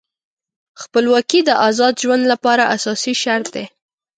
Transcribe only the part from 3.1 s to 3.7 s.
شرط دی.